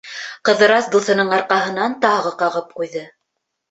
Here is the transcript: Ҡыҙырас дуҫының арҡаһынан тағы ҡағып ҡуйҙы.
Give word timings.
Ҡыҙырас 0.47 0.87
дуҫының 0.95 1.31
арҡаһынан 1.39 1.97
тағы 2.09 2.37
ҡағып 2.45 2.77
ҡуйҙы. 2.83 3.09